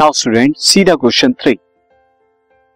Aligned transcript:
Now 0.00 0.12
student 0.12 0.54
see 0.56 0.82
the 0.84 0.94
question 1.00 1.32
three 1.42 1.52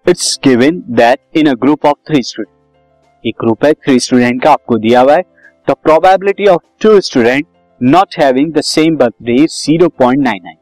it's 0.06 0.38
given 0.44 0.78
that 0.90 1.36
in 1.36 1.46
a 1.46 1.52
group 1.62 1.84
of 1.86 1.98
three 2.08 2.22
student 2.22 3.26
एक 3.26 3.34
group 3.40 3.64
है 3.64 3.72
three 3.74 3.98
student 3.98 4.42
का 4.44 4.52
आपको 4.52 4.78
दिया 4.78 5.00
हुआ 5.00 5.14
है। 5.14 5.22
The 5.68 5.74
probability 5.82 6.46
of 6.46 6.62
two 6.82 7.00
student 7.00 7.46
not 7.80 8.14
having 8.18 8.52
the 8.52 8.60
same 8.60 8.96
birthday 8.96 9.36
zero 9.48 9.88
point 9.88 10.22
nine 10.22 10.42
nine 10.44 10.56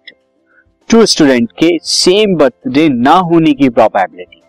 two 0.91 1.05
student 1.07 1.53
के 1.59 1.71
same 1.85 2.35
birthday 2.39 2.89
ना 2.89 3.15
होने 3.31 3.53
की 3.53 3.69
probability 3.71 4.41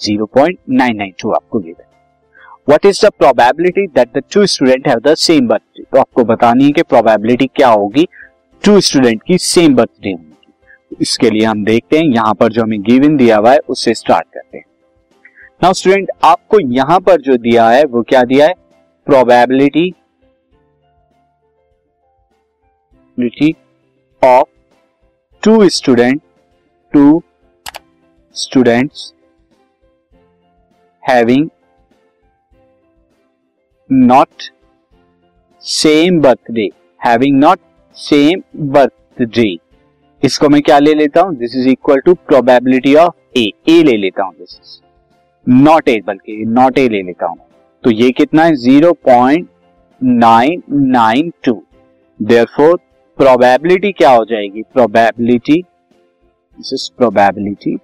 zero 0.00 0.26
point 0.34 0.58
nine 0.80 0.96
nine 0.96 1.12
two 1.22 1.30
आपको 1.32 1.58
given 1.58 2.72
what 2.72 2.86
is 2.86 3.04
the 3.06 3.10
probability 3.18 3.86
that 3.94 4.18
the 4.18 4.22
two 4.32 4.44
student 4.46 4.88
have 4.88 5.00
the 5.04 5.14
same 5.26 5.46
birthday 5.48 5.84
तो 5.84 6.00
आपको 6.00 6.24
बतानी 6.32 6.64
है 6.64 6.70
कि 6.70 6.82
प्रोबेबिलिटी 6.88 7.46
क्या 7.54 7.68
होगी। 7.68 8.06
टू 8.62 8.80
स्टूडेंट 8.80 9.22
की 9.26 9.38
सेम 9.44 9.74
बर्थडे 9.74 10.12
होने 10.12 10.28
इसके 11.00 11.30
लिए 11.30 11.46
हम 11.46 11.64
देखते 11.64 11.98
हैं, 11.98 12.04
यहाँ 12.04 12.34
पर 12.34 12.52
जो 12.52 12.62
हमें 12.62 12.80
गिवन 12.82 13.16
दिया 13.16 13.36
हुआ 13.36 13.52
है 13.52 13.58
उससे 13.68 13.94
स्टार्ट 13.94 14.26
करते 14.34 14.58
हैं। 14.58 14.64
नाउ 15.62 15.72
स्टूडेंट 15.72 16.10
आपको 16.24 16.60
यहाँ 16.74 16.98
पर 17.00 17.20
जो 17.20 17.36
दिया 17.38 17.68
है, 17.70 17.84
वो 17.84 18.02
क्या 18.02 18.22
दिया 18.24 18.46
है? 18.46 18.54
Probability 19.06 19.94
of 24.22 24.48
two 25.42 25.68
student 25.68 26.20
two 26.92 27.22
students 28.36 29.12
having 31.02 31.48
not 33.90 34.50
same 35.62 36.20
birthday 36.20 36.68
having 37.00 37.38
not 37.38 37.58
same 37.96 38.42
birthday 38.70 39.48
इसको 40.22 40.48
मैं 40.48 40.60
क्या 40.62 40.78
ले 40.78 40.94
लेता 40.94 41.20
हूँ? 41.20 41.34
This 41.36 41.54
is 41.56 41.68
equal 41.68 42.00
to 42.06 42.14
probability 42.28 42.94
of 42.94 43.38
a 43.38 43.50
a 43.68 43.82
ले 43.82 43.96
लेता 43.96 44.24
हूँ 44.24 44.34
दिस 44.38 44.58
इज़ 44.60 44.78
नॉट 45.46 45.88
ए 45.88 46.00
बल्कि 46.06 46.44
नॉट 46.48 46.78
ए 46.78 46.88
ले 46.88 47.02
लेता 47.02 47.26
हूँ। 47.26 47.38
तो 47.84 47.90
ये 47.90 48.10
कितना 48.10 48.44
है? 48.44 48.54
Zero 48.56 48.92
point 49.06 49.48
nine 50.00 50.62
nine 50.70 51.32
two 51.44 51.62
therefore 52.56 52.76
probability 53.18 53.92
क्या 53.92 54.10
हो 54.10 54.24
जाएगी? 54.24 54.62
Probability 54.74 55.62
this 55.62 56.72
is 56.74 56.90
probability 56.98 57.76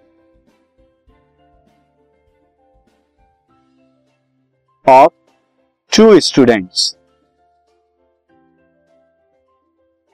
of 4.86 5.12
two 5.92 6.18
students 6.20 6.94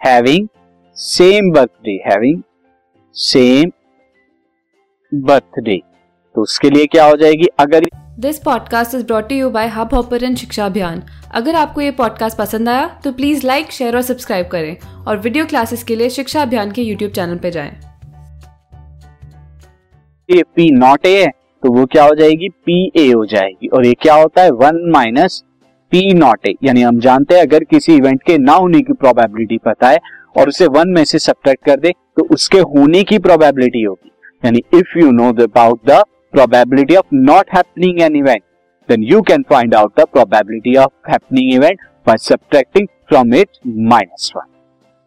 having 0.01 0.49
same 0.95 1.51
birthday 1.51 1.91
having 1.91 2.43
same 3.15 3.71
birthday 5.15 5.81
तो 6.35 6.43
उसके 6.43 6.71
लिए 6.71 6.87
क्या 6.87 7.05
हो 7.05 7.17
जाएगी? 7.17 7.47
अगर 7.59 7.85
this 8.19 8.39
podcast 8.39 8.95
is 8.95 9.07
brought 9.07 9.33
you 9.33 9.51
by 9.51 9.69
Hub 9.69 9.95
Hopper 9.95 10.35
शिक्षा 10.35 10.67
अभियान 10.67 11.03
अगर 11.35 11.55
आपको 11.55 11.81
ये 11.81 11.91
पॉडकास्ट 11.91 12.39
पसंद 12.39 12.69
आया 12.69 13.01
तो 13.05 13.13
प्लीज़ 13.13 13.47
लाइक 13.47 13.71
शेयर 13.71 13.97
और 13.97 14.03
सब्सक्राइब 14.03 14.49
करें 14.49 14.77
और 15.05 15.19
वीडियो 15.19 15.47
क्लासेस 15.47 15.85
के 15.85 15.97
लिए 15.97 16.11
शिक्षा 16.11 16.43
अभियान 16.43 16.73
के 16.73 16.83
यूट्यूब 16.83 17.13
चैनल 17.13 17.37
पर 17.37 17.51
जाएँ। 17.51 17.81
पी 20.31 20.71
नॉट 20.71 21.07
ए 21.07 21.23
है 21.23 21.29
तो 21.63 21.73
वो 21.73 21.87
क्या 21.87 22.05
हो 22.05 22.15
जाएगी? 22.15 22.49
पी 22.49 22.93
ए 22.97 23.13
हो 23.13 23.27
जाएगी। 23.27 23.69
और 23.69 23.87
ये 23.87 23.95
क्या 23.95 24.15
होता 24.15 24.43
है? 24.43 24.51
One 24.51 24.91
minus 24.91 25.45
P 25.91 26.15
not 26.15 26.49
A 26.49 26.55
यानी 26.65 26.83
हम 26.83 27.01
जानते 27.01 27.35
हैं 27.35 27.43
अगर 27.43 27.65
किसी 27.65 27.97
इवेंट 27.97 28.23
के 28.23 28.39
ना 28.39 28.53
होने 28.53 28.81
की 28.81 28.93
प्रोबेबिलिटी 28.93 29.59
पता 29.59 29.89
है 29.89 29.99
और 30.37 30.49
उसे 30.49 30.67
वन 30.77 30.89
में 30.95 31.05
से 31.05 31.19
सब्ट्रैक्ट 31.19 31.65
कर 31.67 31.81
दे 31.81 31.91
तो 32.17 32.27
उसके 32.35 32.59
होने 32.73 33.03
की 33.05 33.19
प्रोबेबिलिटी 33.27 33.83
होगी। 33.83 34.11
यानी 34.45 34.63
if 34.75 34.99
you 34.99 35.11
know 35.11 35.29
about 35.45 35.81
the 35.91 36.03
probability 36.35 36.97
of 36.97 37.15
not 37.15 37.55
happening 37.57 38.01
an 38.03 38.17
event 38.17 38.43
then 38.89 39.03
you 39.13 39.21
can 39.31 39.45
find 39.51 39.75
out 39.75 40.01
the 40.01 40.05
probability 40.13 40.77
of 40.85 41.11
happening 41.11 41.53
event 41.55 41.81
by 42.07 42.17
subtracting 42.29 42.87
from 43.09 43.35
it 43.35 43.59
minus 43.67 44.33
one 44.37 44.47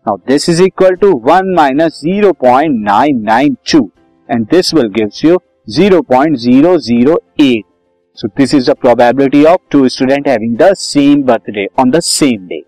now 0.05 0.17
this 0.27 0.49
is 0.49 0.63
equal 0.63 0.95
to 1.01 1.11
one 1.25 1.53
minus 1.55 1.99
zero 2.03 2.31
point 2.41 2.83
nine 2.85 3.23
nine 3.25 3.57
two 3.71 3.89
and 4.29 4.45
this 4.51 4.73
will 4.73 4.89
gives 4.97 5.25
you 5.25 5.39
zero 5.75 6.01
point 6.11 6.37
zero 6.37 6.77
zero 6.89 7.21
eight 7.41 7.63
so 8.17 8.27
this 8.37 8.53
is 8.55 8.71
the 8.71 8.75
probability 8.81 9.43
of 9.45 9.61
two 9.71 9.87
student 9.89 10.27
having 10.27 10.55
the 10.55 10.73
same 10.75 11.21
birthday 11.23 11.67
on 11.77 11.91
the 11.91 12.01
same 12.01 12.47
day. 12.47 12.63